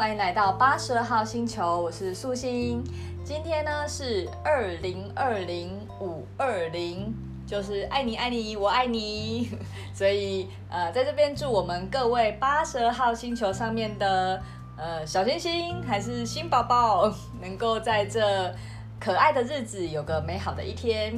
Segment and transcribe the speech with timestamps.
[0.00, 2.82] 欢迎来到八十二号星球，我是素心。
[3.22, 7.14] 今天呢是二零二零五二零，
[7.46, 9.50] 就是爱你爱你我爱你，
[9.92, 14.42] 所以呃在这边祝我们各位八十二号星球上面的
[14.78, 17.12] 呃小星星还是新宝宝，
[17.42, 18.50] 能够在这
[18.98, 21.12] 可爱的日子有个美好的一天。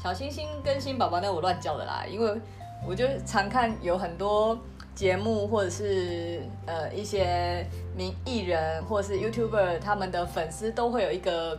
[0.00, 2.40] 小星星跟新宝宝那我乱叫的啦，因为
[2.86, 4.56] 我就常看有很多。
[4.98, 7.64] 节目或者是呃一些
[7.96, 11.56] 名艺人或者是 YouTuber，他们的粉丝都会有一个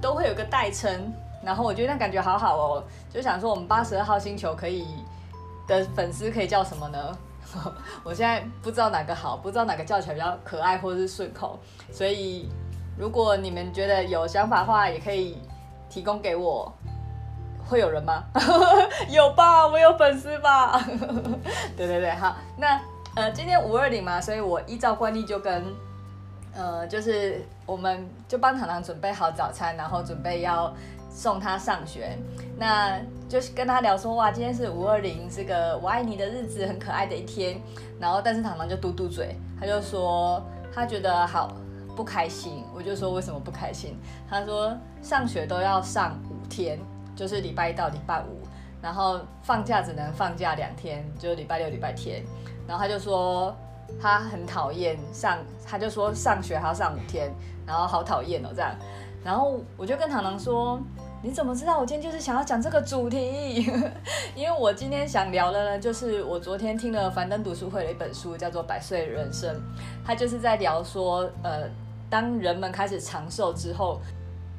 [0.00, 4.86] 都会有个代称，然后我觉得那感觉好好哦，就想说我们八十二号星球可以
[5.66, 7.18] 的粉丝可以叫什么呢？
[8.04, 11.58] 我现在不知道哪个好，不知道哪个叫起来比较可爱或者是顺口，
[11.90, 12.48] 所以
[12.96, 15.36] 如果你们觉得有想法的话，也可以
[15.90, 16.72] 提供给我。
[17.68, 18.24] 会有人吗？
[19.10, 20.80] 有吧，我有粉丝吧。
[21.76, 22.80] 对对对，好，那
[23.14, 25.62] 呃，今天五二零嘛，所以我依照惯例就跟
[26.54, 30.74] 呃，就是我们就帮糖糖准备好早餐，然后准备要
[31.10, 32.16] 送他上学。
[32.56, 32.98] 那
[33.28, 37.60] 就是跟他聊说，哇，今天是五二零，是个我爱你的日子，很可爱的一天。
[38.00, 40.42] 然后，但是糖糖就嘟嘟嘴，他就说
[40.74, 41.54] 他觉得好
[41.94, 42.64] 不开心。
[42.74, 43.98] 我就说为什么不开心？
[44.28, 46.78] 他说上学都要上五天。
[47.18, 48.46] 就是礼拜一到礼拜五，
[48.80, 52.22] 然后放假只能放假两天，就是礼拜六、礼拜天。
[52.64, 53.52] 然后他就说
[54.00, 57.34] 他很讨厌上，他就说上学还要上五天，
[57.66, 58.72] 然后好讨厌哦这样。
[59.24, 60.80] 然后我就跟糖糖说，
[61.20, 63.68] 你怎么知道我今天就是想要讲这个主题？
[64.36, 69.56] 因为我今天想聊的呢，就是我昨天听了樊登读书会的一本书，叫做《百岁人生》，
[70.06, 71.68] 他就是在聊说，呃，
[72.08, 74.00] 当人们开始长寿之后。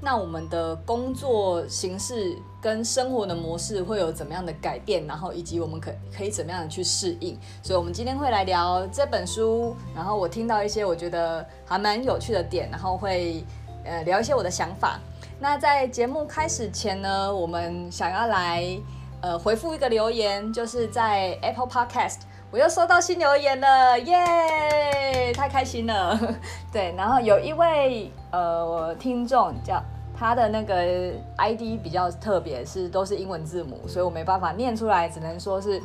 [0.01, 5.05] 那我们的工作形式跟生活的模式会有怎么样的改变？
[5.05, 7.37] 然后以及我们可可以怎么样的去适应？
[7.61, 9.75] 所以，我们今天会来聊这本书。
[9.93, 13.43] 然后我听到一些我觉得还蛮有趣的点，然后会
[13.83, 14.99] 呃聊一些我的想法。
[15.37, 18.79] 那在节目开始前呢，我们想要来
[19.21, 22.19] 呃回复一个留言，就是在 Apple Podcast。
[22.51, 26.19] 我又收到新留言了，耶、太开心了。
[26.73, 29.79] 对，然后有一位呃听众叫
[30.17, 35.79] 他的那个 ID 比较特别，是都是英文字母，所以我没办法念出来，只能说是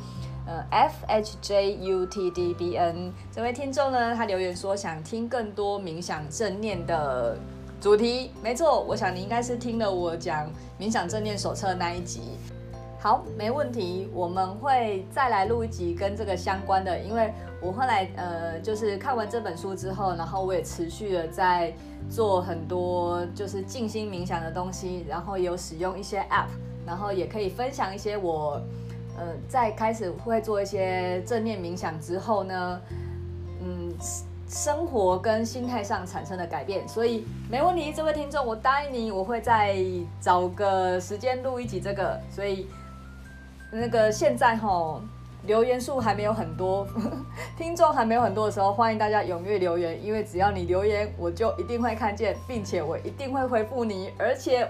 [0.46, 7.36] 呃 F H J U T D B N 这位听众呢，他留言说想听更多冥想正念的
[7.78, 8.30] 主题。
[8.42, 10.50] 没错，我想你应该是听了我讲
[10.80, 12.22] 冥想正念手册那一集。
[13.04, 21.70] 好，没问题，我们会再来录一集跟这个相关的，因为我后来呃，就是看完这本书之后，然后我也持续的在
[22.08, 26.46] 做很多就是静心冥想的东西，然后有使用一些 App，
[26.86, 28.58] 然后也可以分享一些我
[29.18, 32.80] 呃在开始会做一些正念冥想之后呢，
[33.60, 33.92] 嗯，
[34.48, 39.76] 生活跟心态上产生的改变，所以没问题，这位听众，我答应你，我会再
[40.22, 42.66] 找个时间录一集这个，所以。
[43.76, 45.00] 那个现在齁，
[45.46, 46.86] 留言数还没有很多，
[47.58, 54.68] 听众还没有很多的时候，欢迎大家踊跃留言，因为只要你留言，我就一定会看见，并且我一定会回复你，而且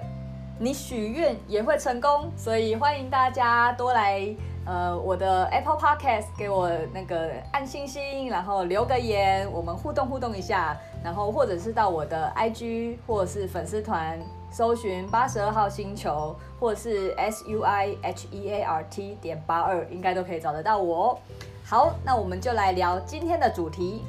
[0.59, 4.27] 你许愿也会成功，所以欢迎大家多来
[4.65, 14.19] 呃我的 Apple Podcast 给我那个按星星，然后留个言，我们互动互动一下，然后或者是到我的 IG 或者是粉丝团。
[14.57, 21.19] 搜寻八十二号星球，或是 S U I H E A R T 点八二，应该都可以找得到我。
[21.65, 24.03] 好，那我们就来聊今天的主题。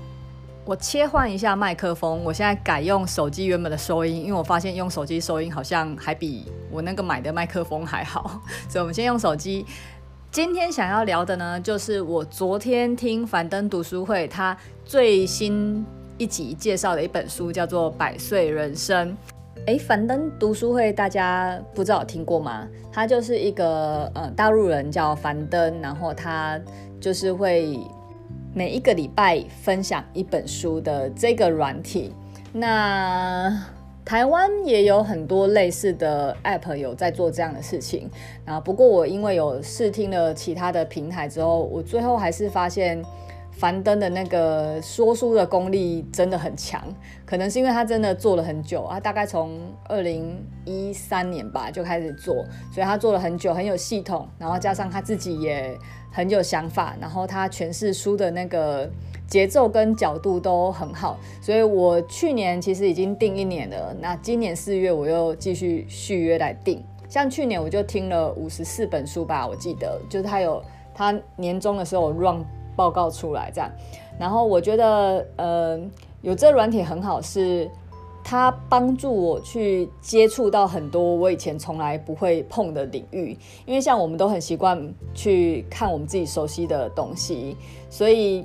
[0.64, 8.40] 我切换一下麦克风，我现在改用手机原本的收音，因为我发现用手机收音好像还比我那个买的麦克风还好，
[8.70, 9.66] 所以我们先用手机。
[10.30, 15.84] 今天想要聊的呢，就是我昨天听樊登读书会他最新
[16.20, 19.18] 一集介绍的一本书，叫做《百岁人生》。
[19.66, 22.68] 哎，樊登读书会大家不知道有听过吗？
[22.92, 26.60] 他就是一个呃大陆人叫樊登，然后他
[27.00, 27.80] 就是会
[28.54, 32.14] 每一个礼拜分享一本书的这个软体。
[32.54, 33.52] 那
[34.06, 38.08] 台湾也有很多类似的 App 有在做这样的事情。
[38.46, 43.04] 然后不过我因为有试听了其他的平台之后，我最后还是发现。
[43.58, 46.82] 樊登的那个说书的功力真的很强，
[47.26, 49.58] 可能是因为他真的做了很久，他大概从
[49.88, 52.36] 二零一三年吧就开始做，
[52.70, 55.78] 所以他做了很久，很有系统，然后加上他自己也
[56.12, 58.90] 很有想法，然后他诠释书的那个
[59.26, 70.62] 节奏跟角度都很好，所以我去年其实已经订一年了，那今年四月我又继续续约来订，像去年我就听了五十四本书吧，我记得就是他有
[70.94, 72.44] 他年终的时候 run。
[72.76, 73.70] 报告出来这样，
[74.20, 75.80] 然后我觉得，呃，
[76.22, 77.70] 有这软体很好是。
[78.28, 83.38] 它帮助我去接触到很多我以前从来不会碰的领域，
[83.68, 84.82] 因为像我们都很习惯
[85.14, 87.56] 去看我们自己熟悉的东西，
[87.88, 88.44] 所以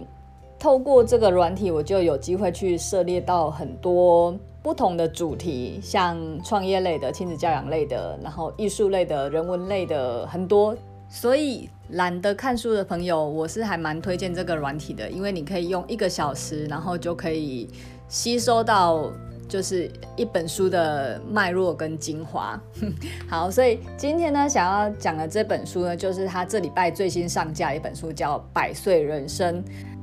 [0.59, 10.77] 透过这个软体，我就有机会去涉猎到很多不同的主题，像创业类的、亲子教养类的，然后艺术类的、人文类的很多。
[11.11, 17.69] 所以懒得看书的朋友，我是还蛮推荐这个软体的，因为你可以用一个小时，然后就可以
[18.09, 19.13] 吸收到。
[19.51, 22.57] 就是一本书的脉络跟精华。
[23.29, 29.61] 好，所以今天呢，想要讲的这本书呢，就是他这礼拜最新上架的一本书，叫《百岁人生》。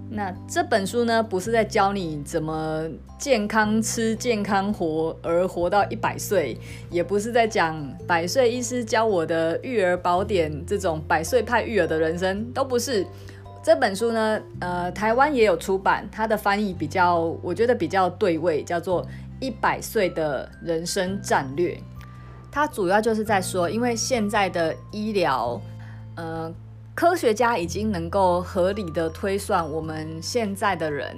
[0.09, 2.83] 那这本书呢，不是在教你怎么
[3.19, 6.57] 健康吃、健康活而活到一百岁，
[6.89, 13.05] 也不是在讲百岁医师教我的育儿宝典这种百岁派育儿的人生，都不是。
[13.63, 19.05] 这本书呢，呃，台湾也有出版，它的翻译比较，我觉得比较对位，叫做。
[19.39, 21.79] 一百岁的人生战略，
[22.51, 25.61] 它主要就是在说，因为现在的医疗，
[26.15, 26.51] 呃，
[26.97, 31.15] 科学家已经能够合理的推算，我们现在的人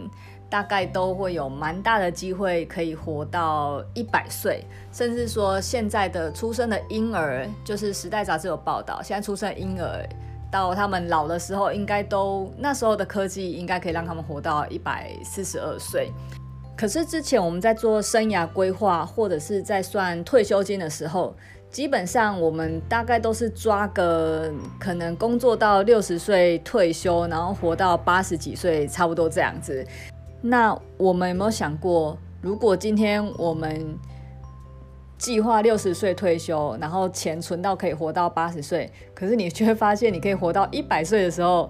[0.49, 10.05] 大概都会有蛮大的机会可以活到一百岁，甚至说现在的出生的婴儿，就是《时代》杂志有报道，现在出生婴儿
[10.51, 16.11] 到他们老的时候，应该都那时候的科技应该可以让他们活到一百四十二岁。
[16.75, 21.33] 可是之前我们在做生涯规划，或者是在算退休金的时候，
[21.71, 29.85] 基本上我们大概都是抓个可能工作到六十岁退休，然后活到八十几岁，差不多这样子。
[30.41, 33.95] 那我们有没有想过，如果今天我们
[35.17, 41.69] 计划六十岁退休，然后钱存到可以活到八十岁，可是你却发现，你可以活到一百岁的时候，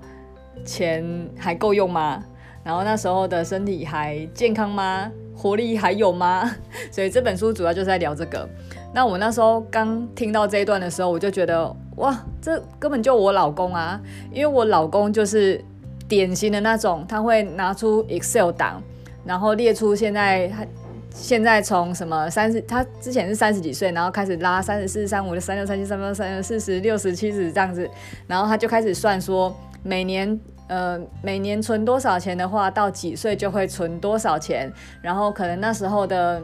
[0.64, 1.04] 钱
[1.38, 2.24] 还够用吗？
[2.64, 5.12] 然后那时候的身体还健康吗？
[5.36, 6.50] 活力还有吗？
[6.92, 8.48] 所以这本书主要就是在聊这个。
[8.94, 14.02] 那我那时候刚听到这一段的时候，我就觉得哇，这根本就我老公啊！
[14.34, 15.64] 因为我老公就是
[16.10, 18.84] 典型的那种，他会拿出 Excel 档，
[19.24, 20.66] 然后列出现在他
[21.12, 27.90] 现在从什么三十，他之前是三十几岁，然后开始拉三十四、三五、三六、三七、三八、三九、四十、六十、七十这样子，
[28.28, 30.38] 然后他就开始算说每年。
[30.70, 34.72] 呃，每年存多少钱的话，到几岁就会存多少钱，
[35.02, 36.42] 然后可能那时候的，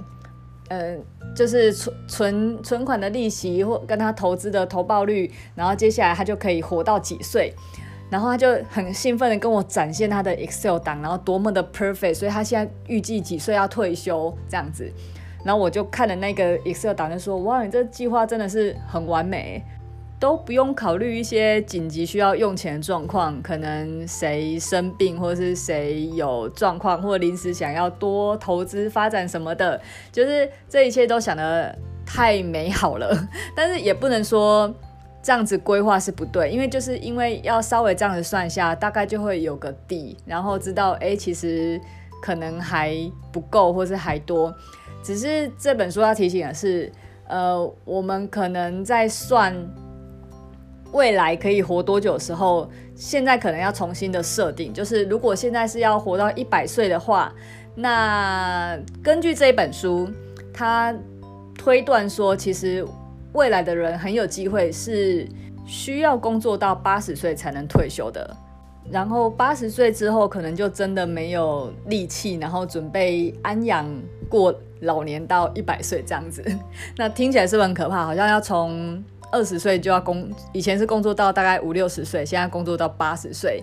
[0.68, 0.98] 呃，
[1.36, 7.54] 就是存存存款的利息或跟他投资的投报率，然后接下来他就可以活到几岁，
[8.10, 14.36] 然后他就很兴奋的跟我展现他的 Excel 档，然后多么的 perfect，所以他现在预计几岁要退休。
[14.50, 14.92] 这样子，
[15.44, 19.64] 然后我就看了那个 Excel 档，就说哇，你这计划真的是很完美。
[20.26, 29.80] 都不用考虑一些紧急需要用钱的状况，可能谁生病，或是谁有状况，或临时想要多投资发展什么的，
[30.12, 31.78] 就是这一切都想得
[32.08, 33.16] 太美好了。
[33.56, 34.74] 但是也不能说
[35.22, 41.80] 这样子规划是不对，因为就是因为要稍微这样子算一下，大概就会有个底，然后知道哎，其实
[42.20, 42.98] 可能还
[43.32, 44.52] 不够，或是还多。
[45.04, 46.92] 只是这本书要提醒的是，
[47.28, 49.56] 呃，我们可能在算。
[50.96, 57.34] 未来可以活多久时候，现在可能要重新的设定，就是如果现在是要活到一百岁的话，
[57.76, 60.10] 那根据这一本书，
[60.54, 60.96] 他
[61.58, 62.86] 推断说，其实
[63.34, 65.28] 未来的人很有机会是
[65.66, 68.34] 需要工作到八十岁才能退休的，
[68.90, 73.86] 然后八十岁之后可能就真的没有力气，然后准备安养
[74.30, 76.42] 过老年到一百岁这样子，
[76.96, 78.06] 那听起来是不是很可怕？
[78.06, 79.04] 好像要从
[79.36, 83.62] 二十岁就要工，以前是工作到大概五六十岁，现在工作到八十岁。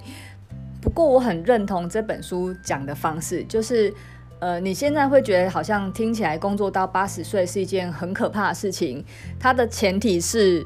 [0.82, 3.90] 不过我很认同这本书讲的方式，就是，
[4.38, 9.02] 呃，你现在会觉得好像听起来工作到八十岁是一件很可怕的事情，
[9.40, 10.62] 它的前提是，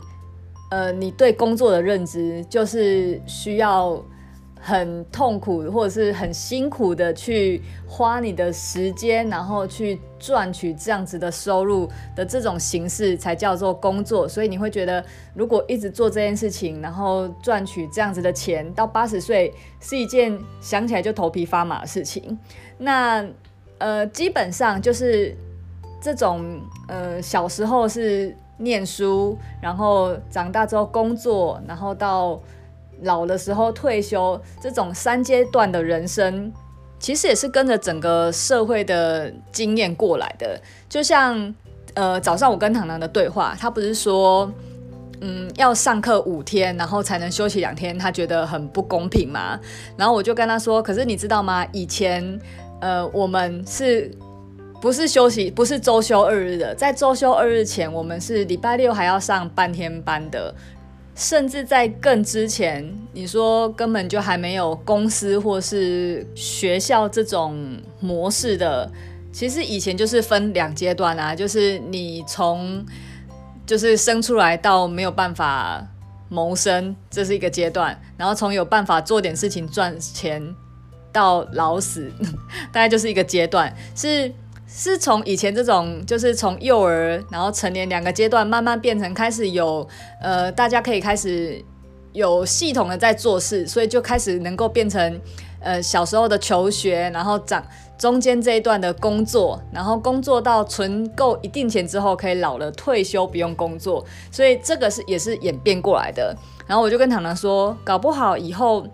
[0.72, 4.02] 呃，你对工作的认知就是需要。
[4.66, 14.26] 很痛苦或者是很辛苦的去花你的时间，然后去赚取这样子的收入的这种形式才叫做工作。
[14.26, 15.04] 所以你会觉得，
[15.34, 22.36] 如果一直做这件事情，然后赚取这样子的钱，到八十岁是一件想起来就头皮发麻的事情。
[22.76, 23.24] 那
[23.78, 25.32] 呃，基本上就是
[26.02, 32.40] 这种呃，小时候是念书，然后长大之后工作，然后到。
[33.02, 36.52] 老的时候退休，这种三阶段的人生，
[36.98, 40.60] 其实也是跟着整个社会的经验过来的。
[40.88, 41.54] 就像
[41.94, 44.50] 呃早上我跟糖糖的对话，他不是说，
[45.20, 49.58] 嗯，要上课五天，然后才能休息两天，他觉得很不公平嘛。
[49.96, 51.66] 然后我就跟他说，可是你知道吗？
[51.72, 52.38] 以前
[52.80, 54.10] 呃，我们是
[54.80, 55.50] 不是休息？
[55.50, 60.54] 不是周休二日的，在周休二日前，我们是礼拜六还要上半天班的。
[61.16, 67.58] 甚至在更之前，你说根本就还没有公司或是学校这种
[68.00, 68.88] 模式的，
[69.32, 72.84] 其实以前就是分两阶段啊，就是你从
[73.64, 75.82] 就是生出来到没有办法
[76.28, 80.54] 谋生，这是一个阶段，然后从有办法做点事情赚钱
[81.10, 82.12] 到老死，
[82.70, 84.30] 大概就是一个阶段，是。
[84.68, 89.86] 是从以前这种，就是从幼儿，然后成年两个阶段，慢慢变成开始有，
[90.20, 91.64] 呃，大家可以开始
[92.12, 95.20] 有系统的在做事，所以就开始能够变成，
[95.60, 97.64] 呃，小时候的求学，然后长
[97.96, 106.36] 中间这一段的工作，然后工作到存够一定钱之后，可以老了退休不用工作，所以这个是也是演变过来的。
[106.66, 108.84] 然后我就跟糖糖说，搞不好以后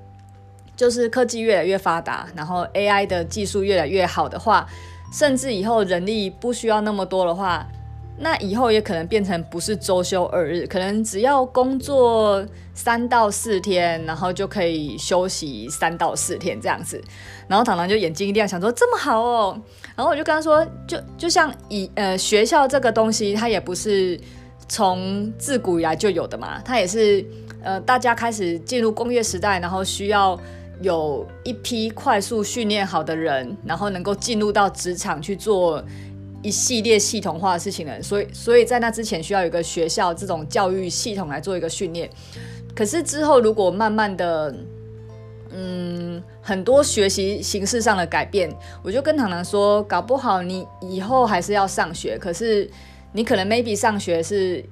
[0.77, 4.69] 就是科技越来越发达，然后 AI 的技术越来越好的话。
[5.13, 7.65] 甚至以后人力不需要那么多的话，
[8.19, 16.99] 那以后也可能变成不是周休二日，可能只要工作三到四天，然后就可以休息三到四天这样子。
[17.47, 19.61] 然后糖糖就眼睛一亮，想说这么好哦。
[19.95, 24.19] 然后我就跟他说，就就像以呃学校这个东西，它也不是
[24.67, 27.23] 从自古以来就有的嘛，它也是
[27.63, 30.39] 呃大家开始进入工业时代，然后需要。
[30.81, 35.85] 有一批快速训练好的人，然后能够进入到职场去做
[36.43, 42.11] 一系列系统化的事情的人，所以，所以在那之前需要有一个学校这种教育系统来做一个训练。
[42.75, 44.55] 可是之后如果慢慢的，
[45.51, 48.51] 嗯，很多学习形式上的改变，
[48.83, 52.69] 我就跟糖糖说，搞不好你以后还是要上学，可是
[53.13, 54.65] 你可能 maybe 上学是。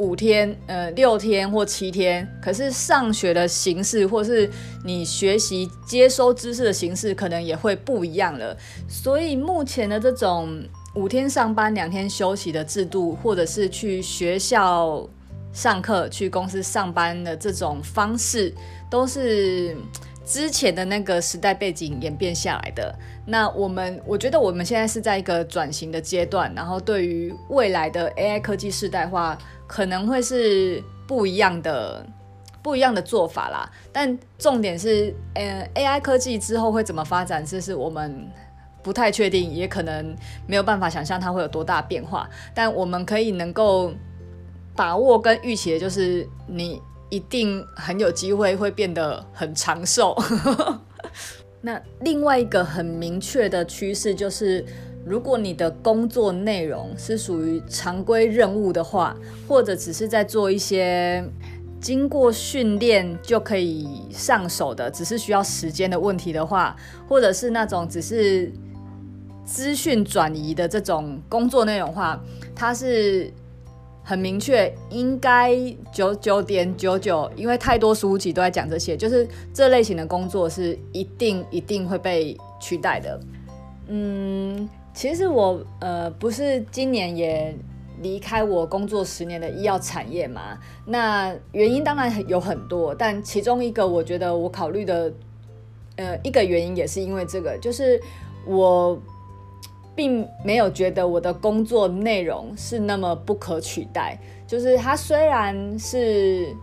[0.00, 4.50] 五天，呃，六天或七天，可是上学的形式，或是
[4.82, 8.56] 你学习接收知识的形式，可能也会不一样了。
[8.88, 15.06] 所以目前的这种五天上班、两天休息的制度，或者是去学校
[15.52, 18.54] 上课、去公司上班的这种方式，
[18.88, 19.76] 都是
[20.24, 22.98] 之前的那个时代背景演变下来的。
[23.26, 29.36] 那我们，我觉得我们现在是在一个转型的阶段，然后对于未来的 AI 科技世代化。
[29.70, 32.04] 可能会是不一样的、
[32.60, 38.28] 不一样的做法啦，但重点是，呃，AI 科技之后会怎么发展，这是我们
[38.82, 40.12] 不太确定，也可能
[40.48, 42.28] 没有办法想象它会有多大变化。
[42.52, 43.92] 但我们可以能够
[44.74, 50.16] 把握跟预期的就是，你一定很有机会会变得很长寿。
[51.62, 54.66] 那另外一个很明确的趋势就是。
[55.04, 59.16] 如果你的工作内容是属于常规任务的话，
[59.48, 61.24] 或者只是在做一些
[61.80, 66.76] 经过训练就可以上手的，只是需要时间的问题的话，
[67.08, 68.52] 或者是那种只是
[69.44, 72.22] 资讯转移的这种工作内容的话，
[72.54, 73.32] 它是
[74.04, 75.56] 很明确，应该
[75.90, 83.20] 九九点九九，因为太多书籍都在讲这些，就是这类型的工作是一定一定会被取代的，
[83.88, 84.68] 嗯。
[84.92, 87.54] 其实我呃不是今年也
[88.02, 95.12] 离开我工作十年的医药产业嘛，那原因当然有很多，但其中一个我觉得我考虑的
[95.96, 98.00] 呃一个原因也是因为这个，就是
[98.46, 99.00] 我
[99.94, 106.54] 并没有觉得我的工作内容是那么不可取代，就是它虽然是。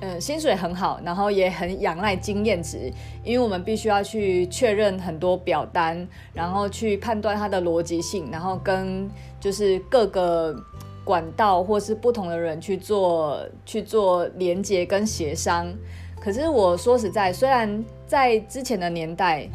[0.00, 2.92] 嗯，薪水很好，然后也很仰赖经验值，
[3.24, 10.54] 因为我们必须要去确认很多表单，然后去判断它的逻辑性，然后跟就是各个
[11.02, 15.66] 管道或是不同的人去做去做连接跟协商。
[16.20, 19.48] 可是我说实在，虽然在之前的年代，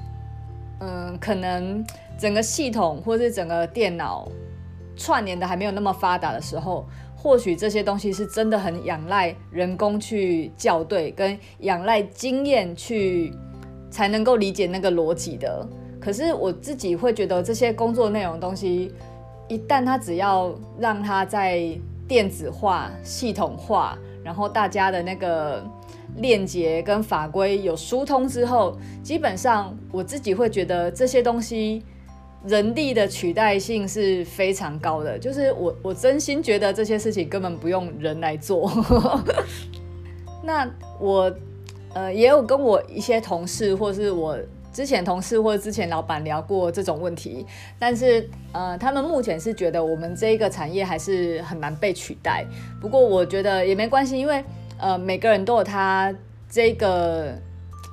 [0.82, 1.82] 嗯，可能
[2.18, 4.28] 整个系统或是整个电脑
[4.98, 6.86] 串联的还没有那么发达的时候。
[7.24, 13.34] 或许这些东西是真的很仰赖人工去校对，跟仰赖经验去
[13.90, 15.66] 才能够理解那个逻辑的。
[16.02, 18.94] 可是我自己会觉得，这些工作内容东西，
[19.48, 21.66] 一旦它只要让它在
[22.10, 25.66] 电子化、系统化，然后大家的那个
[26.18, 31.82] 链接跟法规有疏通之后，基本上我自己会觉得这些东西。
[32.46, 38.70] 人力的取代性是非常高的，就是我我真心觉得这些事情根本不用人来做。
[40.44, 40.70] 那
[41.00, 41.34] 我
[41.94, 44.38] 呃也有跟我一些同事，或是我
[44.74, 47.46] 之前同事或者之前老板聊过这种问题，
[47.80, 52.46] 但是呃他们目前是觉得我们这一个产业还是很难被取代。
[52.82, 54.44] 不过我觉得也没关系，因为
[54.78, 56.14] 呃每个人都有他
[56.50, 57.34] 这个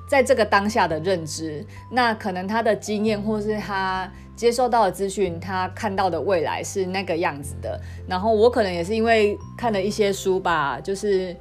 [0.09, 7.79] 在这个当下的认知，那可能他的经验或是他接收到的资讯，他看到的未来是那个样子的。
[8.07, 11.35] 然后我可能也是因为看了一些书吧，就是，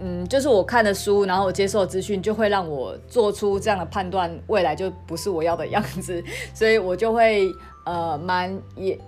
[0.00, 6.22] 嗯，就是我看的书，然后我接受的资讯，就会让我做出这样的判断，未来就不是我要的样子，
[6.52, 7.46] 所以我就会
[7.84, 8.98] 呃蛮也，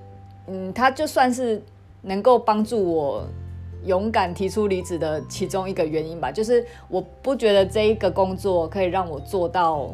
[0.47, 1.63] 嗯，他就算是
[2.03, 3.27] 能够帮助我。
[3.87, 9.91] 勇敢提出离职的其中一个原因吧，就是我不觉得这一个工作可以让我做到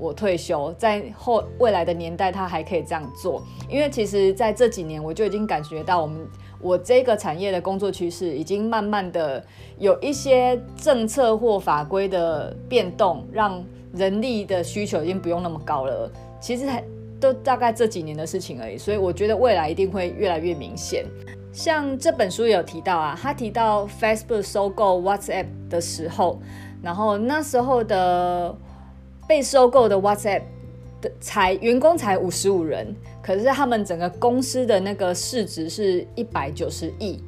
[0.00, 3.42] 我退休，在后未来的年代，他还可以这样做。
[3.68, 6.26] 因为其实在这几年，我就已经感觉到我们
[6.60, 9.44] 我这个产业的工作趋势已经慢慢的
[9.78, 16.10] 有一些政策或法规的变动，让人力的需求已经不用那么高了。
[16.40, 16.82] 其实还
[17.20, 21.04] 都大概这几年的事情而已，所以我觉得未来一定会越来越明显。
[21.52, 26.40] 像这本书有提到啊，他提到 Facebook 收购 WhatsApp 的时候，
[26.80, 28.56] 然后那时候的
[29.30, 30.42] 被收购的 WhatsApp
[31.00, 37.22] 的才员工才五十五人，可是他们整个公司的那个市值是一百九十亿，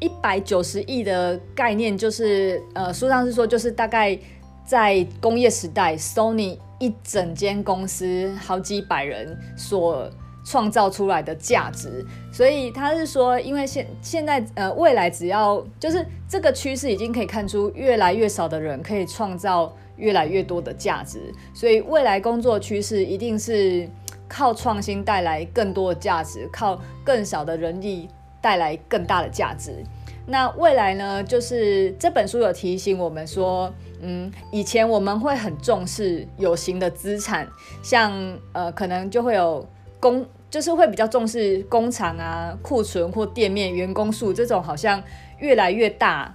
[0.00, 4.18] 一百九十亿的概念就是，呃，书上是说就是大概
[4.66, 10.10] 在工业时代，Sony 一整间公司好几百人所。
[10.42, 21.20] 创造出来的价值，所以他是说，因为现现在呃未来只要就是这个趋势已经可以看出，越来越少的人可以创造越来越多的价值，
[21.54, 23.88] 所以未来工作趋势一定是
[24.26, 28.08] 靠创新带来更多的价值，靠更少的人力
[28.40, 29.84] 带来更大的价值。
[30.26, 37.46] 那未来呢，就是这本书有提醒我们说，嗯，以前我们会很重视有形的资产，
[37.82, 38.12] 像
[38.52, 39.64] 呃可能就会有。
[40.00, 45.02] 工就是会比较重视工厂啊、库存或店面、员工数这种，好像
[45.40, 46.34] 越来越大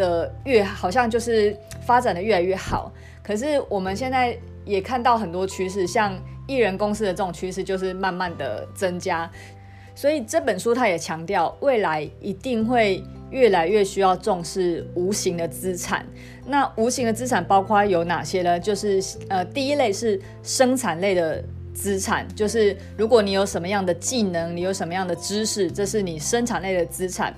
[0.00, 2.90] 的越好像就是发展的越来越好。
[3.22, 9.30] 可是我们现在也看到很多趋势，像艺人公司的这种趋势就是慢慢的增加。
[9.94, 16.06] 所以这本书它也强调，未来一定会越来越需要重视无形的资产。
[16.46, 18.58] 那无形的资产包括有哪些呢？
[18.58, 21.44] 就是呃，第一类是生产类的。
[21.72, 27.32] 资产就是，如果你有什么样的技能，你有什么样的知识，这是你生产类的资产。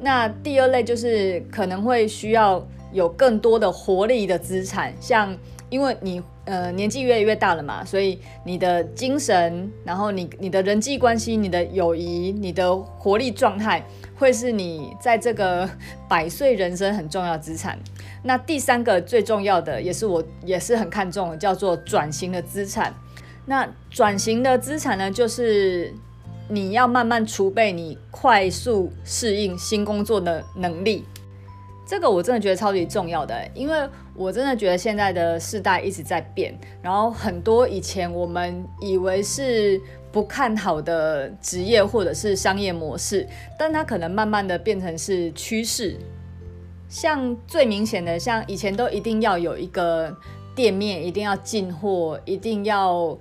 [0.00, 5.36] 那第二类就是可能会需要有更多的活力的资产，像
[5.70, 13.84] 因为你呃年纪越来越大了嘛，所以你的精神，然后你你的人际关系、你的友谊、你的活力状态，
[14.16, 15.68] 会是你在这个
[16.08, 17.78] 百岁人生很重要资产。
[18.22, 22.94] 那第三个最重要的，也是我也是很看重的，叫做转型的资产。
[23.46, 25.92] 那转型的资产呢，就是
[26.48, 31.04] 你要慢慢储备你快速适应新工作的能力。
[31.86, 39.80] 这个我真的觉得超级重要的，因为我真的觉得现在的世代一直在变，然后很多以前我们以为是
[40.10, 43.26] 不看好的职业或者是商业模式，
[43.58, 45.96] 但它可能慢慢的变成是趋势。
[46.88, 50.14] 像最明显的，像以前都一定要有一个
[50.54, 53.18] 店面，一定要进货，一定要。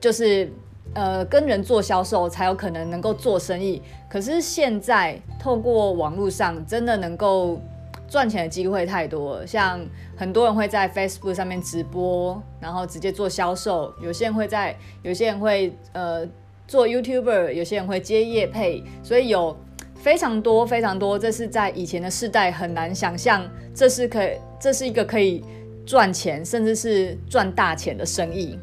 [0.00, 0.52] 就是
[0.94, 7.60] 呃跟人做销售才有可能能够做生意，可是现在透过网络上真的能够
[8.08, 9.80] 赚钱的机会太多了，像
[10.16, 16.26] 很多人会在 Facebook 上面直播，然后直接做销售，有些人会在，有些人会呃
[16.66, 19.56] 做 YouTuber，有些人会接业配，所以有
[19.96, 24.30] 非常多非常多，这是在以前的世代很难想象，这是可以，
[24.60, 25.44] 这是一个可以
[25.84, 28.58] 赚钱甚至是赚大钱的生意，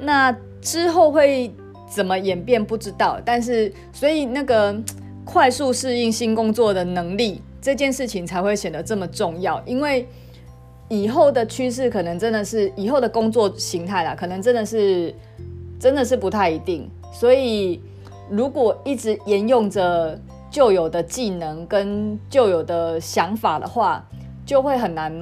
[0.00, 0.34] 那。
[0.62, 1.52] 之后会
[1.94, 4.74] 怎么演变不知道，但是所以那个
[5.24, 10.08] 快速适应新工作的能力这件事情才会显得这么重要，因为
[10.88, 15.14] 以后的趋势可能真的是以后的工作形态啦，可能真的是
[15.78, 17.80] 真的是不太一定，所以
[18.30, 20.18] 如果一直沿用着
[20.50, 24.04] 旧有的技能跟旧有的想法的话，
[24.44, 25.12] 就会很难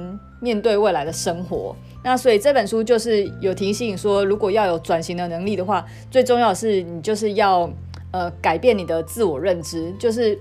[0.41, 1.75] 面对未来的生活。
[2.03, 7.69] 那所以这本书就是有提醒说，如果要有转型的能力的话，最重要的是你就是要
[8.11, 10.37] 呃改变你的自我认知，就是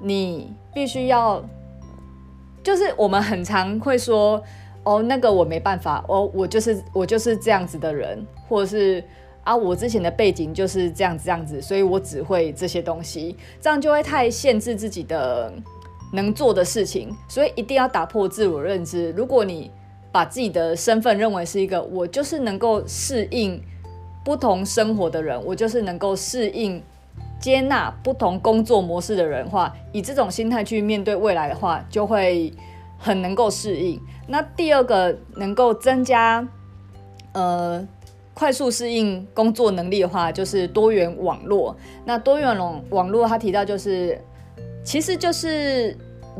[0.00, 1.44] 你必须要，
[2.62, 4.42] 就是我们很常会说
[4.84, 9.04] 哦，那个我没办法，哦，我就是我就是这样子的人，或者是
[9.44, 15.52] 啊我之前的背景就是这样子这样子，所以我只会这些东西，这样就会太限制自己的
[16.12, 19.12] 能做的事情，所以一定要打破自我认知。
[19.12, 19.70] 如果你
[20.16, 23.62] 把自己的身份认为是一个，我就是能够适应
[24.24, 26.82] 不同生活的人，我就是能够适应
[27.38, 32.50] 接纳不同工作模式的人话，以这种心态去面对未来的话，就会
[32.96, 34.00] 很能够适应。
[34.26, 36.48] 那第二个能够增加
[37.34, 37.86] 呃
[38.32, 41.76] 快速适应工作能力的话，就是多元网络。
[42.06, 44.18] 那多元网网络，他提到就是
[44.82, 45.94] 其实就是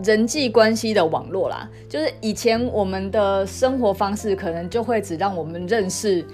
[0.05, 1.69] 人际关系的网络啦。
[1.89, 6.25] 就是以前我们的生活方式可能就会只让我们认识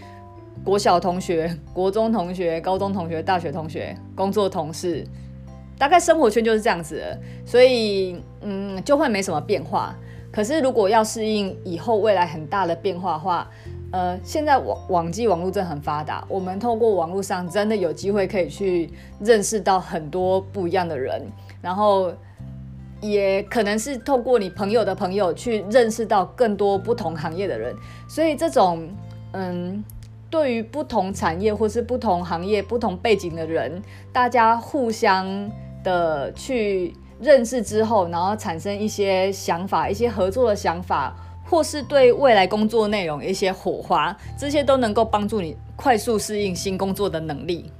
[0.64, 5.06] 国小同学、 国中同学、高中同学、大学同学、工作同事。
[5.78, 9.96] 大概生活圈就是这样子的，所以嗯，就会没什么变化。
[10.30, 13.50] 可是如果要适应以后未来很大的变化的话，
[13.90, 21.20] 呃，现在网网际网络真的很发达，我们透过网络上真的有机会可以去认识到很多不一样的人，
[21.60, 22.12] 然后
[23.02, 27.76] 也可能是透过你朋友的朋友去认识到更多不同行业的人。
[28.08, 28.88] 所以这种
[29.32, 29.84] 嗯。
[30.32, 33.82] 对于不同产业或是不同行业、不同背景的人，
[34.14, 35.28] 大家互相
[35.84, 47.70] 的去认识之后，然后产生一些想法、一些合作的想法，或是对未来工作内容一些火花，这些都能够帮助你快速适应新工作的能力。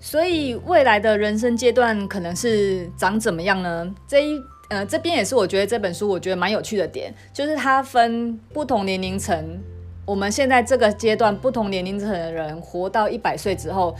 [0.00, 3.94] 所以未来的人生阶段可能是长怎么样呢？
[4.06, 9.58] 这一呃这边也是我觉得这本书我觉得蛮有趣的点，就是它分不同年龄层。
[10.04, 13.94] 我们现在这个阶段，不同年龄层的人活到一百岁之后，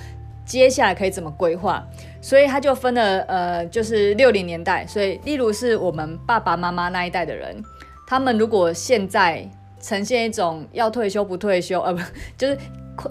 [0.46, 1.86] 接下来可以怎么规划？
[2.22, 4.86] 所以他就分了，呃，就是六零年代。
[4.86, 7.62] 所以，例如是我们爸爸妈妈那一代的人，
[8.06, 9.46] 他们如果现在
[9.82, 12.00] 呈现一种要退休不退休，呃，不，
[12.38, 12.56] 就是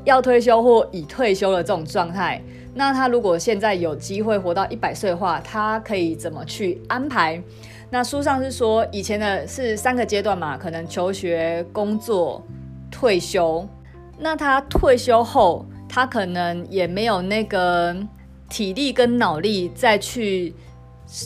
[0.03, 2.41] 要退休或已退休的这种状态，
[2.77, 7.41] 那他如果现在有机会活到一百岁的话，他可以怎么去安排？
[7.89, 12.41] 那书上是说，以前的是三个阶段嘛，可能求学、工作。
[12.89, 13.67] 退休，
[14.17, 17.95] 那他退休后，他可能也没有那个
[18.49, 20.55] 体力跟脑力再去，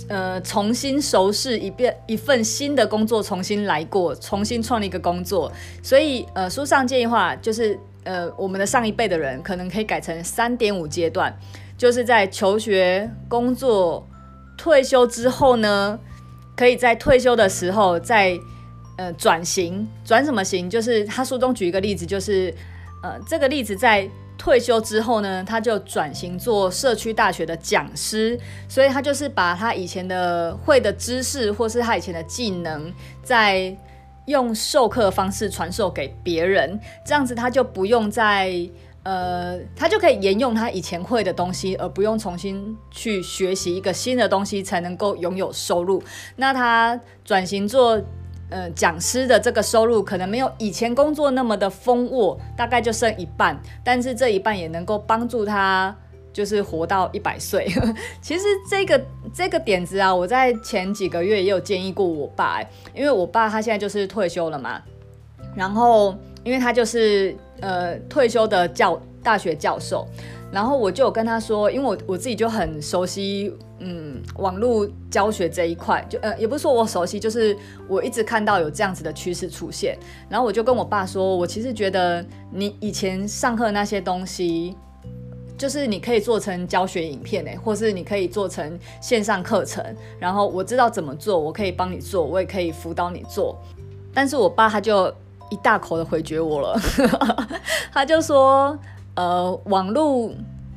[0.10, 5.50] 呃，重新熟视一遍一份新的工作，重新来过，重新创立一个工作。
[5.82, 11.38] 所以，呃，书上建议话，就是，呃，我们的上一辈的人可能可以改成三点五阶段，
[11.78, 14.08] 就是在求学、工作、
[14.58, 16.00] 退休之后呢，
[16.56, 18.38] 可以在退休的时候再。
[18.98, 20.70] 呃，转型转什么型？
[20.70, 22.54] 就是他书中举一个例子，就是
[23.02, 28.38] 呃，这个例子在退休之后呢，他就转型做社区大学的讲师，
[28.68, 33.76] 所以他就是把他以前的会的知识，或是他以前的技能，在
[34.26, 38.54] 用授课方式传授给别人，这样子他就不用再
[39.04, 46.02] 呃，他就可以沿用他以前会的东西，而不用重新去学习一个新的东西才能够拥有收入。
[46.36, 48.02] 那他转型做。
[48.54, 55.96] 呃，讲师的这个收入可能没有以前工作那么的丰沃，大概就剩一半，但是这一半也能够帮助他，
[56.34, 57.68] 就是活到一百岁。
[58.22, 59.02] 其实这个
[59.34, 62.62] 这个点子啊，我在前几个月也有建议过我爸，
[62.94, 64.82] 因为我爸他现在就是退休了嘛，
[65.56, 70.08] 然后因为他就是呃退休的教大学教授。
[70.54, 79.98] 然后我就跟他说，因为我我自己就很熟悉，嗯，网络教学这一块，就呃，也不是说我熟悉，就是我一直看到有这样子的趋势出现。
[80.28, 84.76] 然后我就跟我爸说，我其实觉得你以前上课那些东西，
[85.62, 89.86] 就是你可以做成教学影片诶，或是你可以做成线上课程。
[90.18, 93.56] 然后我知道怎么做，我可以帮你做，我也可以辅导你做。
[94.12, 95.08] 但是我爸他就
[95.52, 96.80] 一大口的回绝我了，
[97.94, 98.76] 他就说。
[99.14, 100.32] 呃，网络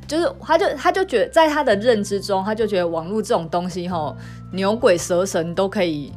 [0.08, 4.14] 就是，他就他就觉得，在他的认知中，他就觉得网络这种东西，吼，
[4.52, 6.12] 牛鬼蛇神都可以，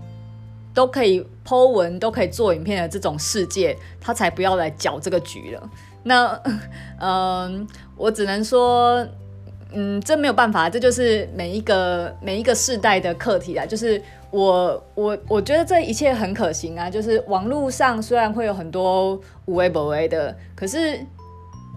[0.73, 5.69] 都可以 po 文，都可以做影片的这种世界，他才不要来搅这个局了。
[6.07, 6.41] 那，
[6.99, 9.05] 嗯、我只能说，
[9.73, 13.65] 嗯，这没有办法，这就是每一个每一个世代的课题啊。
[13.65, 16.89] 就是我我我觉得这一切很可行啊。
[16.89, 20.99] 就是网络上虽然会有很多有的没的的，可是。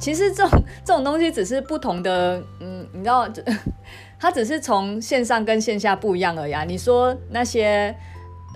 [0.01, 3.29] 其实这种这种东西只是不同的，嗯，你知道，
[4.19, 6.65] 它只是从线上跟线下不一样而已啊。
[6.65, 7.95] 你说那些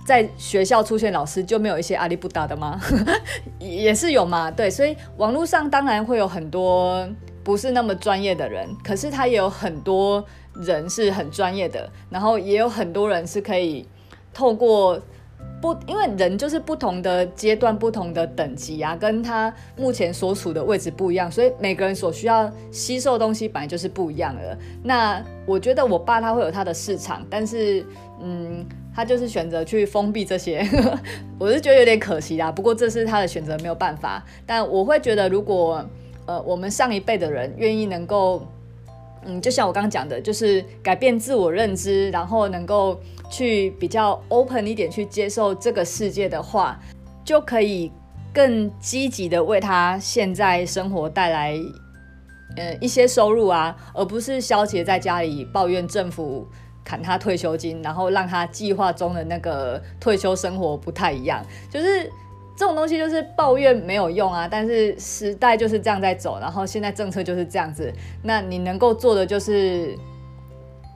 [0.04, 2.80] 在学校出现老师就没有一些阿里不达的吗？
[3.58, 4.68] 也是有嘛，对。
[4.70, 7.08] 所以网络上当然会有很多
[7.42, 13.88] 不是那么专业的人，可是他也有很多人是很专业的，然后也有很多人是可以
[14.32, 15.00] 透过。
[15.60, 24.58] 不，因为人就是不同的阶段、不同的等级啊，跟他目前所处的位置不一样，所以每个人所需要吸收的东西本来就是不一样的。
[24.82, 27.82] 那我觉得我爸他会有他的市场，但是
[28.20, 30.66] 嗯，他就是选择去封闭这些，
[31.38, 32.52] 我是觉得有点可惜啦。
[32.52, 34.24] 不过这是他的选择，没有办法。
[34.46, 35.84] 但我会觉得，如果
[36.26, 38.46] 呃我们上一辈的人愿意能够
[39.26, 46.78] 嗯，就像我刚刚讲的，就是改变自我认知，然后能够去比较 open 一点去接受这个世界的话，
[47.24, 47.90] 就可以
[48.32, 51.58] 更积极的为他现在生活带来
[52.56, 56.46] 呃一些收入啊，而不是消极在家里抱怨政府
[56.84, 62.12] 砍他退休金，然后让他计划中的那个退休生活不太一样，就是。
[62.56, 67.92] 这种东西就是抱怨没有用啊，但是时代就是这样在走，然后现在政策就是这样子，
[68.22, 69.98] 那你能够做的就是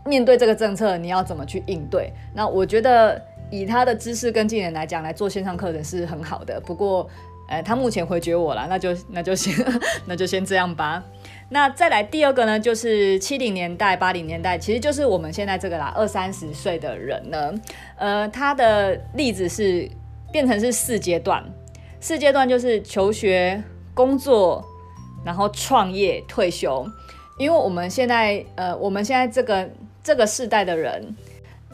[0.07, 2.13] 面对这个政策，你要怎么去应对？
[2.33, 3.21] 那我觉得
[3.51, 6.61] 以他的知识跟技能来讲，来做线上课程是很好的。
[6.61, 7.11] 不过，
[7.49, 9.53] 呃，他目前回绝我了，那就那就先
[10.07, 11.03] 那就先这样吧。
[11.51, 17.55] 那再来第二个呢，就是七零年代、八零年代，其实就是我们现在这个啦，二三十岁的人呢，
[17.97, 19.89] 呃，他的例子是。
[20.31, 21.43] 变成是四阶段，
[22.01, 24.63] 四阶段就是求学、工作，
[25.25, 26.87] 然后创业、退休。
[27.39, 29.67] 因为我们现在，呃，我们现在这个
[30.05, 31.17] 这个世代的人，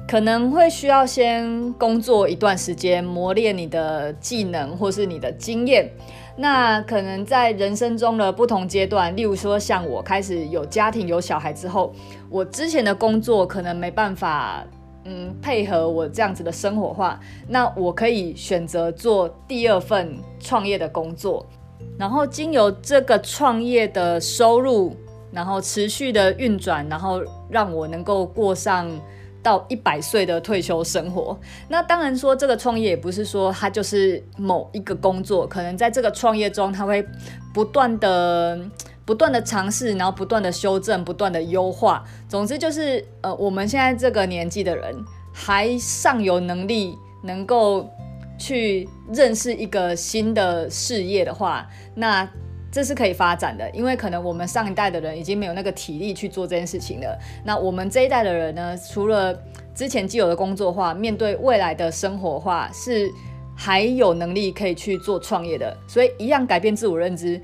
[0.07, 5.91] 可能会需要先工作一段时间，磨练你的技能或是你的经验。
[6.37, 11.93] 那可能在人生中的不同阶段，例如说像我开始有家庭、有小孩之后，
[12.29, 14.65] 我之前的工作可能没办法。
[15.07, 21.45] 嗯，配合我这样子的生活化，那我可以选择做第二份创业的工作，
[21.99, 24.97] 然后经由这个创业的收入，
[25.31, 28.91] 然后持续的运转，然后让我能够过上
[29.45, 31.39] 到一百岁的退休生活。
[31.69, 37.07] 那当然说这个创业也不是说它就是某一个工作，可能在这个创业中，它会
[37.53, 38.59] 不断的。
[39.07, 42.03] 不断的尝试，然后不断的修正，不断的优化。
[42.27, 44.97] 总之就是，呃，我们现在这个年纪的人
[45.31, 47.87] 还尚有能力能够
[48.39, 52.27] 去认识一个新的事业的话，那
[52.75, 53.71] 这是可以发展的。
[53.71, 57.17] 因为可能我们上一代的人已经没有那个体力去做这件事情了。
[57.45, 59.33] 那我们这一代的人呢，除了
[59.73, 63.09] 之前既有的工作话，面对未来的生活话，是
[63.55, 65.77] 还有能力可以去做创业的。
[65.87, 67.41] 所以一样改变自我认知。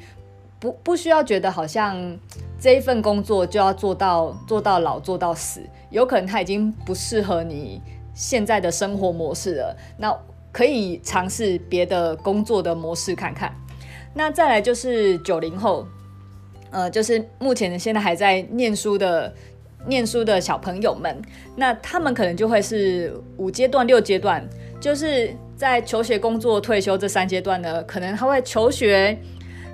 [0.59, 1.97] 不不需要觉得好像
[2.61, 7.81] 这一份工作就要做到做到老做到死，有可能他已经不适合你
[8.13, 9.75] 现在的生活模式了。
[9.97, 10.15] 那
[10.53, 13.55] 可以尝试别的工作的模式看看。
[14.15, 15.87] 那再来就是九零后，
[16.71, 19.33] 呃，就是目前现在还在念书的
[19.87, 21.21] 念书的小朋友们，
[21.57, 24.47] 那他们可能就会是五阶段六阶段，
[24.81, 29.19] 就是在求学、工作、退休这三阶段呢，可能他会求学。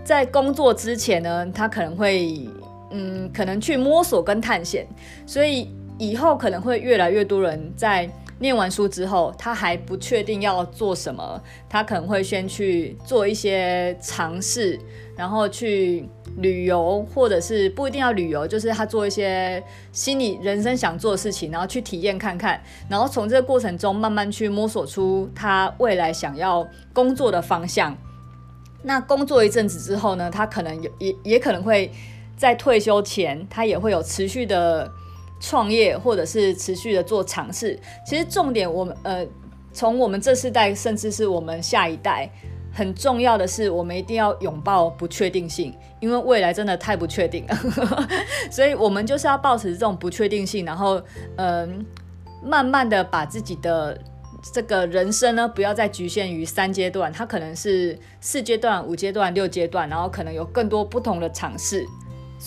[0.05, 2.49] 在工作之前呢，他可能会，
[2.93, 4.87] 嗯，可能去摸索跟探险，
[5.27, 5.69] 所以
[5.99, 14.79] 以后可能会越来越多人在念完书之后，他还不确定要做什么，他可能会先去做一些尝试，
[15.17, 27.97] 然后去旅游，或者是不一定要旅游，就是他做一些心里人生想做的事情，然后去体验看看，然后从这个过程中慢慢去摸索出他未来想要工作的方向。
[28.83, 31.91] 那工作一阵子之后呢，他可能也也可能会
[32.37, 34.93] 在退休前，他也会有持续的
[35.41, 37.79] 创业，或者是持续的做尝试。
[38.07, 39.27] 其实重点，我们呃，
[39.73, 42.31] 从我们这世代，甚至是我们下一代，
[42.73, 47.59] 很重要的是，我们一定要拥抱不确定性，因为未来真的太不确定了，
[48.51, 51.01] 所以我们就是要保持这种不确定性，然后
[51.37, 51.85] 嗯、
[52.43, 53.99] 慢慢的把自己的。
[54.55, 61.85] 这个人生呢，不要再局限于三阶段，它可能是四阶段、五阶段、六阶段，然后可能有更多不同的尝试。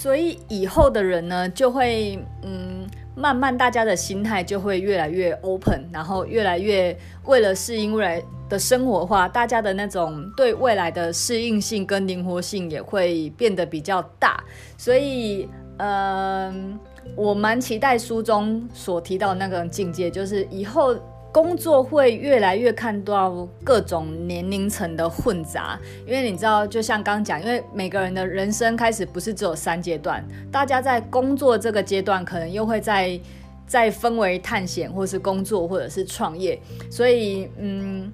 [0.01, 14.41] 所以以后的人呢，就会嗯，慢慢大家的心态就会越来越 open，然后越来越为了适应未来的生活化，大家的那种对未来的适应性跟灵活性也会变得比较大。
[14.77, 16.79] 所以，嗯，
[17.17, 20.95] 我蛮期待书中所提到那个境界，就是以后。
[21.31, 33.19] 工作会越来越看到各种年龄层的混杂，因为你知道，就像刚刚讲，因为每个人的人生开始不是只有三阶段，大家在工作这个阶段，可能又会再
[33.67, 36.59] 再分为探险，或是工作，或者是创业。
[36.89, 38.11] 所以，嗯，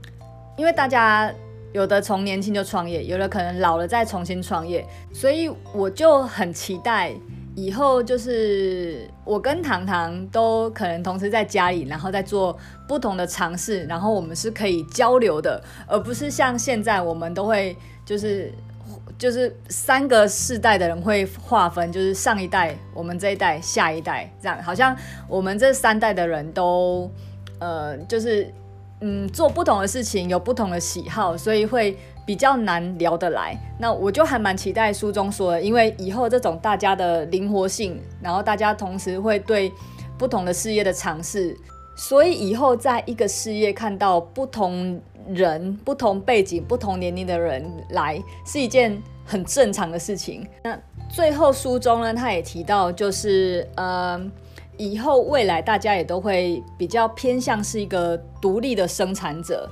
[0.58, 1.34] 因为大家
[1.72, 7.14] 有的从年轻就创业，有的可能老了再重新创业，所以我就很期待。
[7.58, 18.54] 以后就是我跟糖糖都可能同时在家里，然后在做不同的尝试，然后我们是可以交流的，而不是像现在我们都会就是
[19.18, 24.96] 就是三个世代的人会划分，就是上一代、我们这一代、下一代这样，好像
[25.28, 27.10] 我们这三代的人都
[27.60, 28.52] 呃就是
[29.02, 33.58] 嗯做不同的事情，有不同的喜好，所以会比较难聊得来。
[33.80, 39.72] 那我就还蛮期待书中说的，因为以后这种大家的灵活性，然后大家同时会对
[40.18, 41.56] 不同的事业的尝试，
[41.96, 50.48] 所以以后在一个事业看到不同人、不同背景、不同年龄的人来，是一件很正常的事情。
[50.64, 50.78] 那
[51.10, 54.20] 最后书中呢，他也提到，就是呃，
[54.78, 59.70] 以后未来大家也都会比较偏向是一个独立的生产者。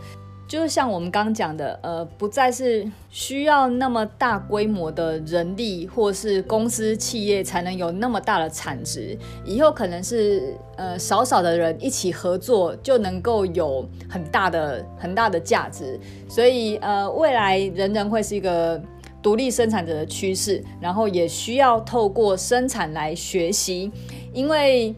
[0.54, 9.18] 就是像我们刚刚讲的，呃，不再是需要那么大规模的人力，或是公司企业才能有那么大的产值。
[9.44, 16.00] 以后可能是呃少少的人一起合作，就能够有很大的很大的价值。
[16.30, 18.80] 所以呃，未来人人会是一个
[19.24, 23.92] 独立生产者的趋势，然后也需要透过生产来学习，
[24.32, 24.94] 因为。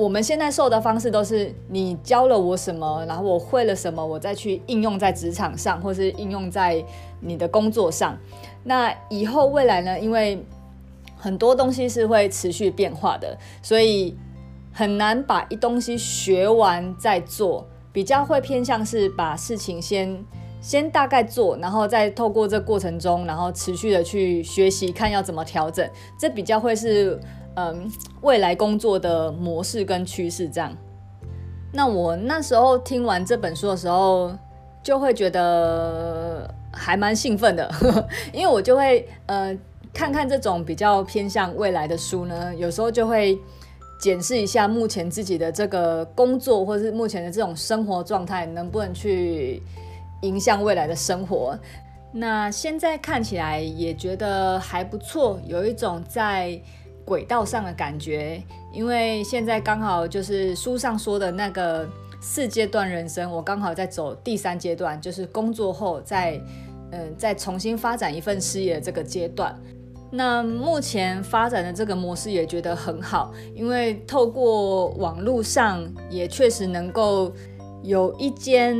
[0.00, 6.82] 我们现在受的方式都是你教了我什么，然后我会了什么，我再去应用在职场上，或是应用在
[7.20, 8.16] 你的工作上。
[8.64, 10.00] 那以后未来呢？
[10.00, 10.42] 因为
[11.18, 14.16] 很多东西是会持续变化的，所以
[14.72, 20.24] 很难把一东西学完再做，比较会偏向是把事情先
[20.62, 25.86] 先大概做，然后再透过这过程中，然后持续的去学习，看要怎么调整。
[26.18, 27.20] 这比较会是。
[27.56, 27.90] 嗯，
[28.22, 30.74] 未来工作的模式跟趋势这样。
[31.72, 34.32] 那我那时候听完这本书的时候，
[34.82, 37.70] 就会觉得还蛮兴奋的，
[38.32, 39.56] 因为我就会呃
[39.92, 43.38] 看看这种比较偏向未来的书呢，有时候就会
[44.00, 49.62] 检视一下目前自己的这个工作或是目前的这种生活状态，能不能去
[50.22, 51.58] 影响未来的生活。
[52.12, 56.60] 那现在看起来也觉得还不错，有一种在。
[57.04, 61.88] 轨道上的感觉，因为现在刚好就是书上说的那个
[62.20, 66.40] 四阶段人生，我刚好在走第三阶段，就是工作后再
[66.92, 69.58] 嗯再重新发展一份事业这个阶段。
[70.12, 77.32] 那目前发展的这个模式也觉得很好，因为透过网络上也确实能够
[77.82, 78.76] 有一间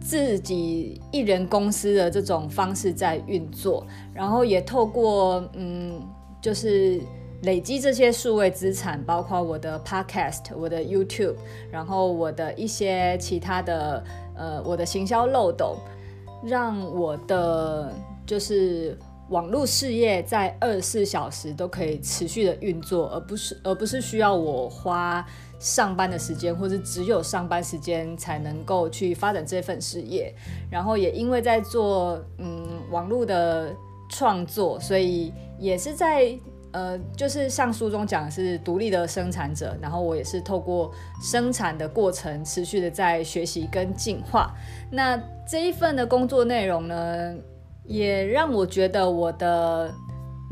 [0.00, 6.02] 自己一人公司的这种方式在运作，然后也透过嗯
[6.40, 7.00] 就是。
[7.42, 11.36] 累积这些数位资产，包括我的 Podcast、我的 YouTube，
[11.70, 14.02] 然后我的一些其他的
[14.34, 15.76] 呃，我的行销漏斗，
[16.42, 17.92] 让我的
[18.26, 18.98] 就是
[19.28, 25.24] 网络事业在二十四小时都可以持续的运作，而不是而不是需要我花
[25.60, 30.34] 上班的时间，或是只有上班时间才能够去发展这份事业。
[30.68, 33.72] 然后也因为在做嗯网络的
[34.08, 36.36] 创作，所以也是在。
[36.78, 44.54] 呃，就是像书中讲的是独立的生产者，然后我也是透过生产的过程，持续的在学习跟进化。
[44.88, 47.34] 那这一份的工作内容呢，
[47.84, 49.92] 也让我觉得我的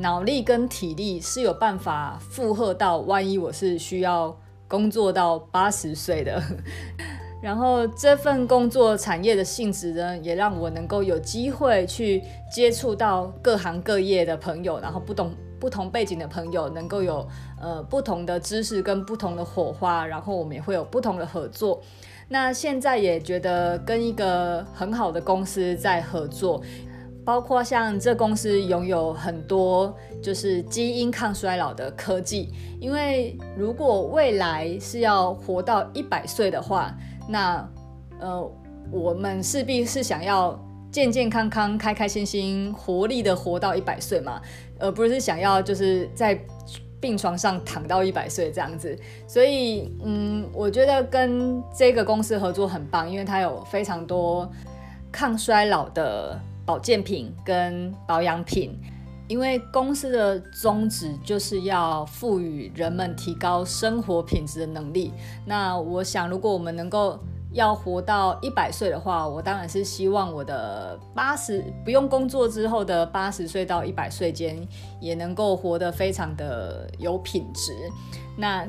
[0.01, 4.37] 脑力跟体力是有办法负荷到，万一我是需要
[4.67, 6.43] 工作到八十岁的。
[7.41, 15.33] 然后这份工作产业的性质呢，也让我能够有机会去接触到各行各业的朋友，然后不懂。
[15.59, 17.27] 不同背景的朋友能够有
[17.61, 21.83] 呃不同的知识跟不同的火花，然后我们也会有不同的合作。
[22.29, 26.61] 那现在也觉得跟一个很好的公司在合作，
[27.25, 32.53] 包括像这公司拥有很多就是基因抗衰老的科技。
[32.81, 36.93] 因为如果未来是要活到一百岁的话，
[37.29, 37.69] 那
[38.19, 38.53] 呃
[38.91, 40.59] 我们势必是想要
[40.97, 44.41] 健健康康、开开心心、活力的活到一百岁嘛。
[44.79, 46.41] 而不是想要就是在
[46.99, 54.51] 病床上躺到一百岁这样子，所以嗯，我觉得跟这个公司合作很棒，因为它有非常多
[55.13, 58.75] 抗衰老的保健品跟保养品。
[59.29, 65.13] 因为公司的宗旨就是要赋予人们提高生活品质的能力。
[65.45, 67.19] 那我想，如果我们能够
[67.57, 74.57] 要活到一百岁的话，我当然是希望我的八十不用工作之后的八十岁到一百岁间，
[75.01, 77.73] 也能够活得非常的有品质。
[78.37, 78.69] 那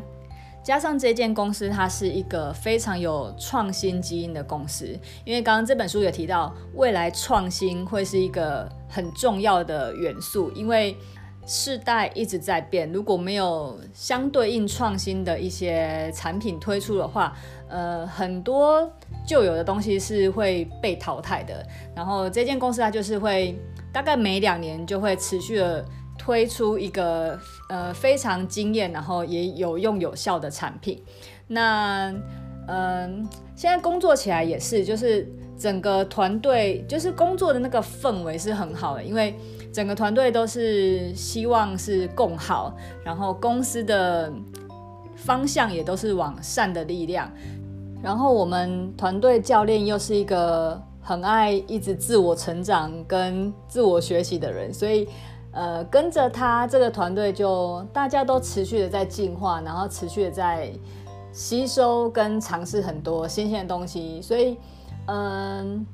[0.63, 10.97] 加上这间公司，它是一个非常有创新基因的公司，因为刚刚这本书也提到，未来创新会是一个很重要的元素，因为
[11.45, 17.34] 世代一直在变，如果没有相对应创新的一些产品推出的话，
[17.70, 18.89] 呃，很多
[19.26, 21.65] 旧有的东西是会被淘汰的。
[21.95, 23.57] 然后这间公司它就是会
[23.93, 25.86] 大概每两年就会持续的
[26.18, 27.39] 推出一个
[27.70, 31.03] 呃非常惊艳，然后也有用有效的产品。
[31.47, 32.13] 那
[32.70, 35.26] 嗯、现在工作起来也是，就是
[35.57, 39.34] 整个团队就是工作的那个氛围是很好的，因为
[39.72, 44.30] 整个团队都是希望是共好，然后公司的
[45.15, 47.32] 方向也都是往善的力量。
[48.02, 55.08] 然后我们团队教练又是一个很爱一直自我成长跟自我学习的人，所以
[55.52, 60.72] 呃跟着他这个团队就大家都持续的在进化，然后持续的在
[61.32, 64.58] 吸收跟尝试很多新鲜的东西，所以
[65.08, 65.86] 嗯，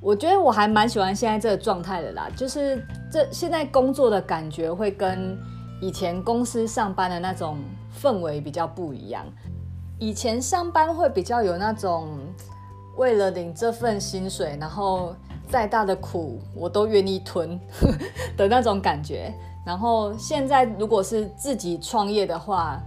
[0.00, 5.38] 我觉得我还蛮喜欢现在这个状态的啦，就是这现在工作的感觉会跟
[5.80, 7.58] 以前公司上班的那种
[8.00, 9.24] 氛围比较不一样。
[9.98, 12.08] 以前上班会比较有那种
[12.96, 15.14] 为了领这份薪水，然后
[15.48, 17.58] 再大的苦我都愿意吞
[18.36, 19.32] 的那种感觉。
[19.64, 22.80] 然后现在如果是自己创业的话，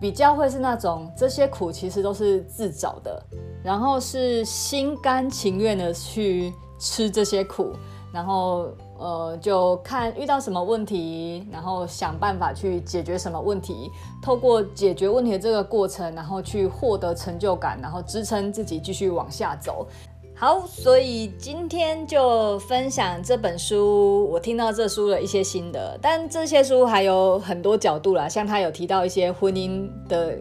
[0.00, 3.22] 比较会是那种这些苦其实都是自找的，
[3.64, 7.72] 然后是心甘情愿的去吃这些苦，
[8.12, 8.70] 然后。
[8.98, 13.90] 呃，就看遇到什么问题，然后想办法去解决什么问题。
[14.22, 19.86] 透过解决问题的这个过程，然后去获得成就感，然后支撑自己继续往下走。
[20.34, 25.98] 好，所以今天就分享这本书，我听到这书的一些心得。
[26.02, 30.38] 但这些书还有很多角度啦，像他有提到一些婚姻的。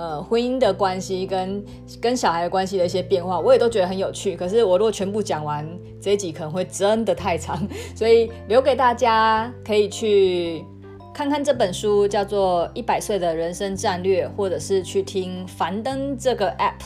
[0.00, 1.62] 呃，婚姻的关系跟
[2.00, 4.34] 跟小孩关系的一些变化，我也都觉得很有趣。
[4.34, 5.68] 可是我如果全部讲完
[6.00, 10.64] 这一集，可能会真的太长，所以留给大家可以去
[11.12, 16.80] 看看这本书，叫做《一百岁的人生战略》，或者是去听樊登这个 app。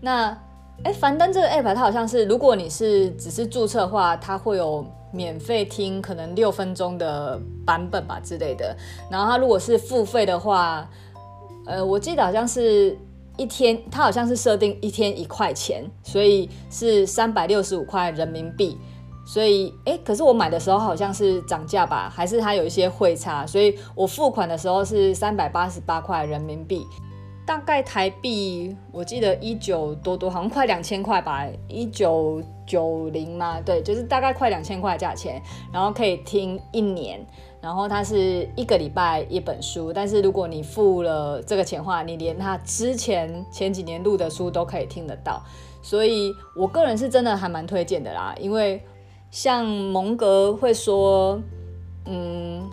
[0.00, 0.28] 那，
[0.84, 8.76] 哎，樊登这个 app，它好像是如果你是只是注册的话，它会有免费听可能六分钟的版本吧之类的。
[9.10, 10.88] 然后它如果是付费的话，
[11.66, 12.96] 呃，我记得好像是
[13.36, 18.78] 一天，它好像是设定一天一块钱，所以是三百六十五块人民币。
[19.26, 26.84] 所以，哎，可是我买的时候好像是涨价吧，还是它有一些汇差，所以我付款的时候是三百八十八块人民币，
[27.46, 35.40] 大概台币我记得一九多多，好像快两千块吧，一九九零嘛，对，就是大概快两千块价钱，
[35.72, 37.24] 然后可以听一年。
[37.62, 45.42] 然后它是一个礼拜一本书，但是如果你付了这个钱的话，你连他之前前几年录的书都可以听得到，
[45.82, 48.34] 所以我个人是真的还蛮推荐的啦。
[48.40, 48.82] 因为
[49.30, 51.38] 像蒙格会说，
[52.06, 52.66] 嗯，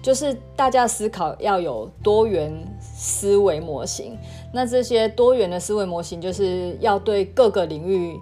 [0.00, 4.16] 就是大家思考要有多元思维模型，
[4.54, 8.16] 那这些多元的思维模型就是要对各个领域，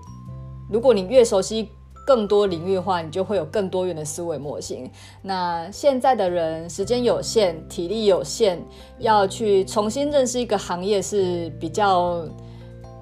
[0.70, 1.68] 如果你越熟悉。
[2.06, 4.90] 更多领域的话，你就会有更多元的思维模型。
[5.22, 8.58] 那现在的人时间有限，体力有限，
[8.98, 12.24] 要去重新认识一个行业是比较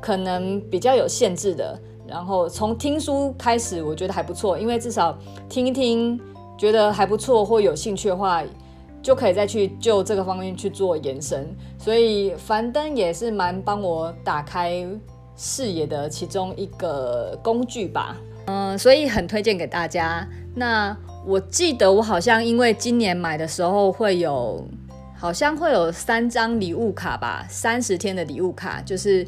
[0.01, 1.79] 可能比较有限制的。
[2.07, 5.17] 然后从听书开始，我觉得还不错，因为至少
[5.49, 6.19] 听一听，
[6.57, 8.43] 觉得还不错或有兴趣的话，
[9.03, 11.55] 就可以再去就这个方面去做延伸。
[11.79, 14.87] 所以樊登也是蛮帮我打开
[15.37, 18.17] 视野的其中一个工具吧。
[18.49, 20.27] 嗯，所以很推荐给大家。
[20.55, 20.97] 那
[21.27, 24.67] 我记得我好像因为今年买的时候会有，
[25.15, 29.27] 好像会有三张礼物卡吧，三十天的礼物卡，就是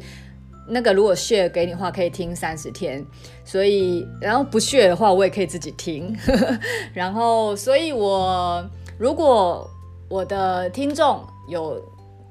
[0.67, 3.05] 那个如果 share 给你的话，可以听三十天。
[3.45, 6.17] 所以，然后不 share 的话，我也可以自己听。
[6.91, 8.67] 然后，所以我
[8.97, 9.69] 如果
[10.09, 11.79] 我的听众有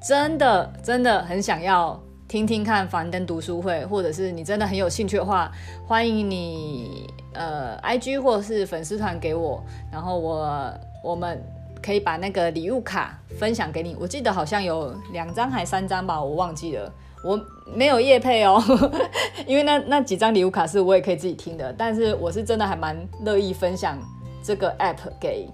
[0.09, 2.01] 真的真的很想要。
[2.31, 5.51] 听听看樊登读书会，或者是你真的很有兴趣的话，
[5.85, 9.61] 欢迎你呃，IG 或者是粉丝团给我，
[9.91, 10.73] 然后我
[11.03, 11.43] 我们
[11.83, 13.97] 可以把那个礼物卡分享给你。
[13.99, 16.93] 我记得好像有两张还三张吧，我忘记了，
[17.25, 17.37] 我
[17.75, 18.63] 没有业配哦，
[19.45, 23.99] 因为那那几张礼物卡是我也可以自己听的，但是我是真的还蛮乐意分享
[24.41, 25.49] 这个 app 给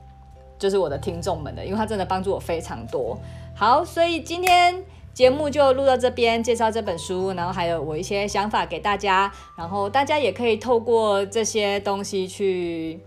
[0.59, 3.19] 就是我的听众们的，因为它真的帮助我非常多。
[3.55, 4.85] 好，所以今天。
[5.17, 13.01] 节目就录到这边，介绍这本书，然后还有我一些想法给大家，然后大家也可以透过这些东西去，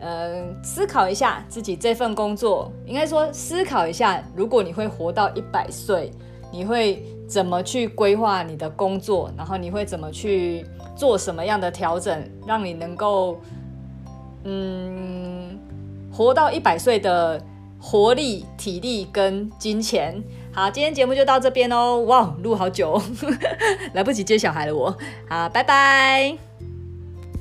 [0.00, 6.10] 呃，思考一下自己这份工作，应该说思考一下，如果你会活到一百岁，
[6.50, 13.38] 你会怎么去规划你的工作，然后你会怎么去做什么样的调整，让你能够，
[14.42, 15.56] 嗯，
[16.12, 17.40] 活到一百岁的
[17.80, 20.20] 活力、体力跟金钱。
[20.54, 22.00] 好，今天节目就到这边哦。
[22.00, 23.00] 哇，录好久，
[23.94, 24.94] 来不及接小孩了我。
[25.26, 26.36] 好，拜拜。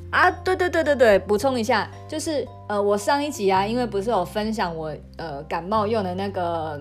[0.09, 6.80] 啊，对对对对对，补充一下，就是呃，我上一集啊，因为不是有分享我呃感冒用的那个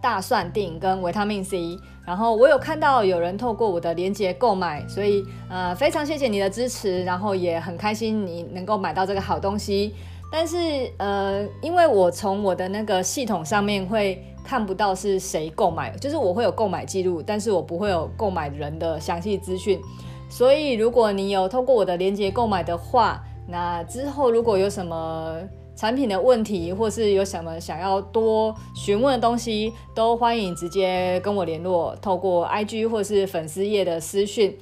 [0.00, 1.78] 大蒜錠跟维他命 C。
[2.06, 9.94] 然后我有看到有人透过我的链接购买，所以呃非常谢谢你的支持，然后也很开心你能够买到这个好东西。
[10.32, 10.56] 但是
[10.96, 19.80] 呃，因为我从我的那个系统上面会看不到是谁购买，就是我会有购买记录，但是我不会有购买人的详细资讯。
[20.28, 25.36] 所以如果你有透过我的链接购买的话，那之后如果有什么
[25.74, 34.56] 产品的问题，或是有什么想要多询问的东西，都欢迎直接跟我联络，透过 IG 或是粉丝页的私讯，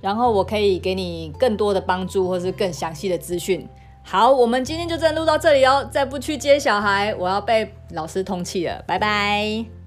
[0.00, 3.66] 然后我可以给你更多的帮助，或是更详细的资讯。
[4.06, 9.83] 好，我们今天就真的录到这里哦，再不去接小孩，我要被老师通气了，拜拜。